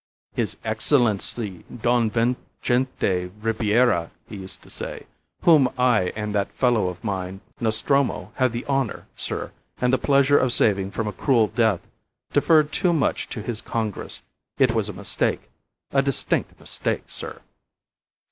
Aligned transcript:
"His 0.33 0.57
Excellency 0.65 1.63
Don 1.83 2.09
Vincente 2.09 3.29
Ribiera," 3.39 4.09
he 4.27 4.37
used 4.37 4.63
to 4.63 4.71
say, 4.71 5.05
"whom 5.43 5.69
I 5.77 6.11
and 6.15 6.33
that 6.33 6.51
fellow 6.53 6.87
of 6.87 7.03
mine, 7.03 7.41
Nostromo, 7.59 8.31
had 8.37 8.51
the 8.51 8.65
honour, 8.65 9.05
sir, 9.15 9.51
and 9.79 9.93
the 9.93 9.99
pleasure 9.99 10.39
of 10.39 10.53
saving 10.53 10.89
from 10.89 11.07
a 11.07 11.13
cruel 11.13 11.49
death, 11.49 11.81
deferred 12.33 12.71
too 12.71 12.93
much 12.93 13.29
to 13.29 13.43
his 13.43 13.61
Congress. 13.61 14.23
It 14.57 14.73
was 14.73 14.89
a 14.89 14.93
mistake 14.93 15.51
a 15.91 16.01
distinct 16.01 16.59
mistake, 16.59 17.03
sir." 17.05 17.39